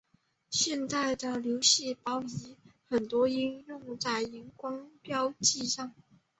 [0.49, 2.57] 现代的流式细胞仪
[2.89, 5.93] 很多应用在荧光标记上。